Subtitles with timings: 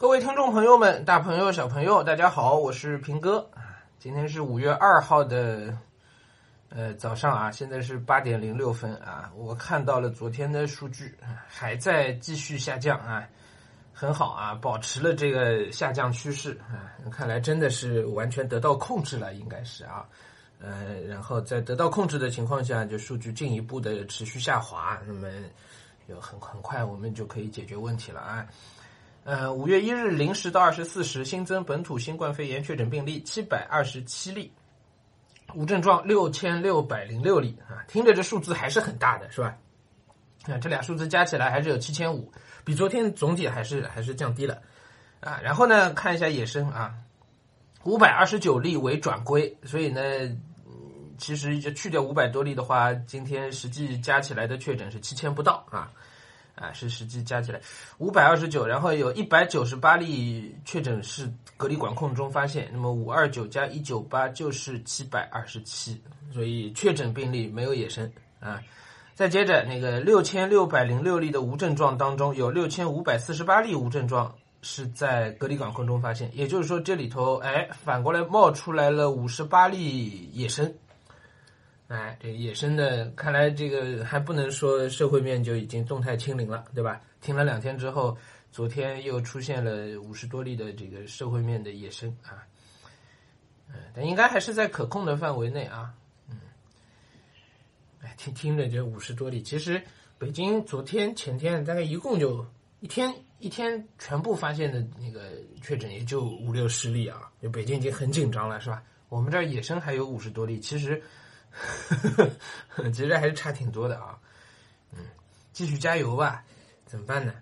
[0.00, 3.84] 各位听众朋友们，大朋友小朋友，大家好，我是平哥啊。
[3.98, 5.76] 今天是五月二号的
[6.70, 9.30] 呃早上啊，现在是八点零六分啊。
[9.36, 11.14] 我看到了昨天的数据，
[11.46, 13.28] 还在继续下降啊，
[13.92, 16.96] 很好啊，保持了这个下降趋势啊。
[17.10, 20.08] 看来真的是完全得到控制了，应该是啊。
[20.62, 25.28] 呃，然后在得到控制的情况下，就数据进一步的持续下滑，那么
[26.06, 28.46] 有很很快我们就可以解决问题了啊。
[29.22, 34.50] 呃，五月一日零时到二十四时新增本土新冠肺炎确诊病例七百二十七例，
[35.54, 39.56] 无症状六千六百零六例啊，听着这数字还是很大的，是吧？
[40.44, 42.32] 啊，这俩数字加起来还是有七千五，
[42.64, 44.62] 比昨天总体还是还是降低了
[45.20, 45.38] 啊。
[45.42, 46.94] 然后呢，看一下野生啊，
[47.84, 50.00] 五百二十九例为转归，所以呢，
[51.18, 55.92] 其实就去掉五百多例的话，今天实际加起来的确诊是七千不到啊。
[56.60, 57.58] 啊，是实际加起来
[57.96, 65.98] 五百二十九，然后有一百九十八例确诊是隔离管控中发现，那么五二九加一九八就是七百二十七，
[66.32, 68.60] 所以确诊病例没有野生啊。
[69.14, 80.70] 再接着那个六千六百零六例的无症状当中，有六千五百四十八例无症状是在隔离管控中发现，也就是说这里头哎反过来冒出来了五十八例野生。
[81.90, 87.00] 哎，这野生的，看来这个还不能说社会面就已经动态清零了，对吧？
[87.20, 88.16] 停了两天之后，
[88.52, 92.46] 昨天又出现了五十多例的这个社会面的野生啊，
[93.70, 95.92] 嗯，但应该还是在可控的范围内啊，
[96.28, 96.36] 嗯，
[98.02, 99.82] 哎，听听着就五十多例，其实
[100.16, 102.46] 北京昨天前天大概一共就
[102.78, 108.80] 一天一天全部发现的那个确诊也就五六十例啊，就北京已经很紧张了，是吧？
[109.08, 111.02] 我们这儿野生还有五十多例，其实。
[112.92, 114.18] 其实还是差挺多的啊，
[114.92, 115.04] 嗯，
[115.52, 116.44] 继续加油吧，
[116.86, 117.34] 怎么办呢？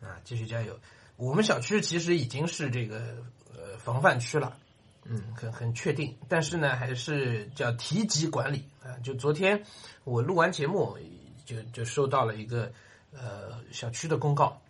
[0.00, 0.78] 啊，继续加油。
[1.16, 3.16] 我们小区其实已经是这个
[3.52, 4.56] 呃防范区了，
[5.04, 6.16] 嗯，很很确定。
[6.28, 8.96] 但是呢，还是叫提级管理啊。
[9.02, 9.64] 就昨天
[10.04, 10.96] 我录完节目，
[11.44, 12.72] 就就收到了一个
[13.12, 14.60] 呃小区的公告。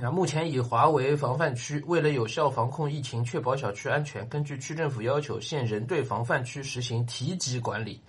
[0.00, 8.00] 那目前以华为防范区，为了有效防控疫情，确保小区安全，根据区政府要求，现仍对防范区实行提级管理。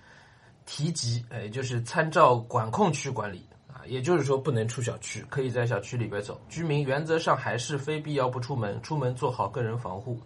[0.66, 6.40] 提级，哎，就是参照管控区管理啊，也就是说不能出小区，可以在小区里边走。
[6.48, 10.20] 居民原则上还是非必要不出门，出门做好个人防护。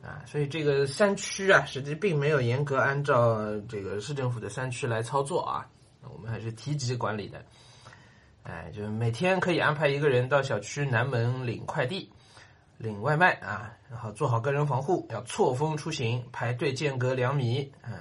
[0.00, 5.66] 啊，所以这个三区啊，实际并没有严格按照这个市政府的三区来操作啊，
[6.02, 7.44] 我们还是提级管理的。
[8.44, 12.12] 哎，就是每天可以安排一个人到小区南门领快递、
[12.76, 17.92] 领外卖啊，然后做好个人防护，要错峰出行，排队间隔两米，嗯，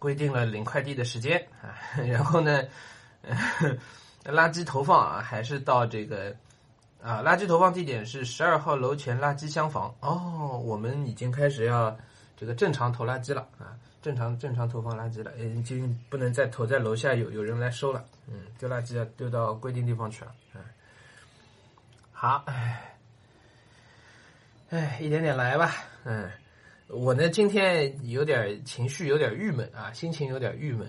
[0.00, 2.64] 规定了领快递的时间啊， 然后呢，
[4.26, 6.34] 垃圾投放啊，还是到这个
[7.00, 11.96] 啊，垃圾投放地点是十二号楼前垃圾箱房哦，我们已经开始要
[12.36, 13.78] 这个正常投垃圾了啊。
[14.06, 18.04] 正常正常投放垃圾了，已经不能再投在楼下有有人来收了。
[18.28, 20.32] 嗯，丢垃圾要丢到规定地方去了。
[20.54, 20.60] 嗯，
[22.12, 22.96] 好，哎，
[24.70, 25.74] 哎，一点点来吧。
[26.04, 26.30] 嗯，
[26.86, 30.88] 我呢今天有点情绪，有点郁闷啊，心情有点郁闷，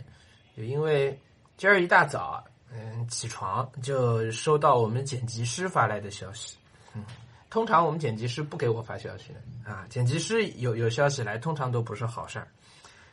[0.56, 1.20] 就因为
[1.58, 6.56] 今儿一大早，嗯，起床就收到我们剪辑师发来的消息。
[6.94, 7.04] 嗯，
[7.50, 12.48] 通常我们剪辑师不给我发消息的啊，剪辑师有有消息来，通常都不是好事儿。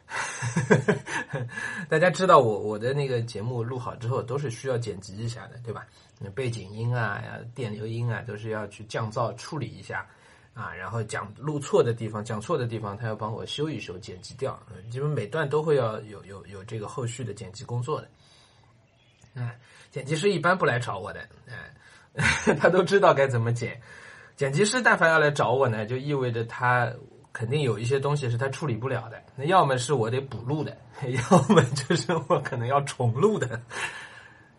[1.89, 5.87] 大家知道我我的那个节目录好之后都是需要剪辑一下的，对吧？
[6.35, 7.23] 背景音啊、
[7.55, 10.07] 电流音啊都是要去降噪处理一下
[10.55, 14.59] 啊，然后讲录错的地方、讲错的地方，他要帮我修一修、剪辑掉。
[14.91, 18.09] 基本每段都会要有有有这个后续的剪辑工作的。
[19.35, 19.51] 嗯，
[19.91, 23.81] 剪辑师一般不来找我的，嗯， 他都知道该怎么剪。
[24.37, 26.93] 剪辑师但凡要来找我呢，就意味着他。
[27.35, 30.75] 肯定有一些东西是他处理不了的，那要么是我得补录的，
[31.31, 33.61] 要么就是我可能要重录的。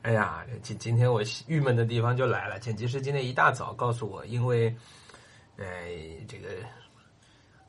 [0.02, 4.76] 哎呀，今今天我郁闷的地方就来了，剪辑师今天一大早告诉我，因为，
[5.58, 5.66] 呃，
[6.28, 6.50] 这个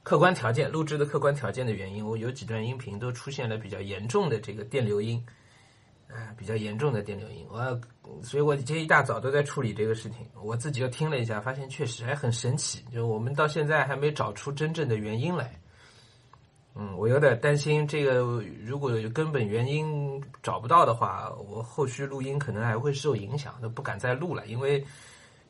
[0.02, 5.24] 客观条件，录制的客观条件的原因，我有几段音频都出现了比较严重的这个电流音。
[6.08, 7.80] 啊，比较严重的电流音，我，
[8.22, 10.26] 所以我今天一大早都在处理这个事情。
[10.42, 15.52] 我自己又听了一下，发现确实还很神奇，就我们到现在还没找出真正的原因来。
[16.74, 24.46] 嗯，我有点担心这个，如果有根本原因找不到的话，我后续录音可能还会受影响，都不敢再录了。
[24.46, 24.84] 因为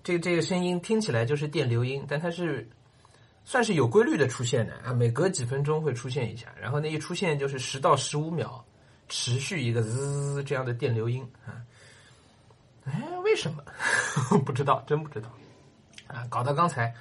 [0.02, 2.68] 这这个声音听起来就是电流音，但它是
[3.44, 8.64] 算是有规律的出现的啊，每隔几分钟会出现一下，然后那一出现就是十到十五秒。
[9.08, 11.62] 持续一个滋这样的电流音啊，
[12.86, 13.62] 哎，为什么？
[14.46, 15.28] 不知道，真不知道。
[16.06, 16.94] 啊，搞到刚才，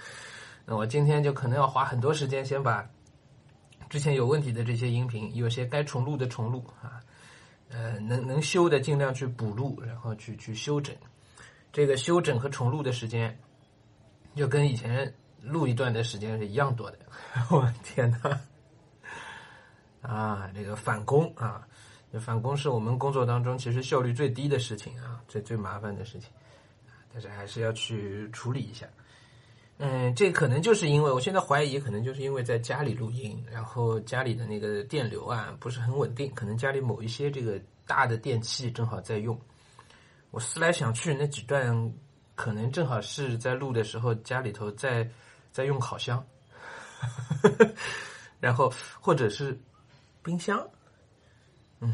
[0.65, 2.87] 那我今天就可能要花很多时间先把
[3.87, 6.99] 之前有问题的这些音频，有些该重录的重录啊，
[7.69, 10.95] 呃，能能修的尽量去补录，然后去去修整。
[11.71, 13.38] 这个修整和重录的时间，
[14.35, 16.97] 就跟以前录一段的时间是一样多的。
[17.51, 18.39] 我天哪！
[20.01, 21.67] 啊，这个返工啊，
[22.19, 26.29] 返工是我们工作当中其实效率最低的事情啊，最最麻烦的事情，
[27.12, 28.88] 但是还是要去处理一下。
[29.77, 39.38] 嗯，这可能就是因为我现在怀疑，可能就是因为在家里录音，然后家里的那个电流啊不是很稳定，可能家里某一些这个大的电器正好在用。
[40.31, 41.94] 我思来想去，那几段
[42.35, 45.09] 可能正好是在录的时候家里头在
[45.51, 46.25] 在用烤箱，
[48.39, 48.71] 然后
[49.01, 49.59] 或者是
[50.23, 50.65] 冰箱，
[51.80, 51.94] 嗯，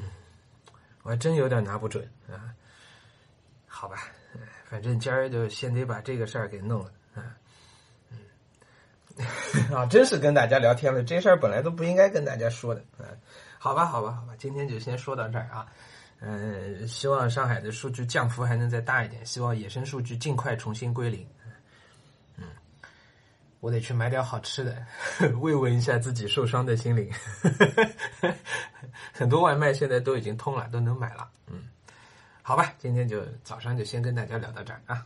[1.04, 2.54] 我还真有点拿不准啊。
[3.66, 3.98] 好吧，
[4.69, 7.36] 反正今儿就先得把这个事儿给弄了啊。
[8.12, 8.18] 嗯，
[9.74, 13.06] 啊，真是跟大家聊天了，这事儿本来都不应该跟大家说的啊。
[13.57, 15.66] 好吧，好吧，好吧，今天就先说到这儿啊。
[16.19, 21.28] 嗯，希望上海的数据降幅还能再大一点，希望野生数据尽快重新归零。
[23.61, 24.85] 我得去买点好吃的，
[25.39, 27.09] 慰问一下自己受伤的心灵。
[29.13, 31.29] 很多外卖现在都已经通了，都能买了。
[31.47, 31.69] 嗯，
[32.41, 35.05] 好吧，今天就早上就先跟大家聊到这儿啊。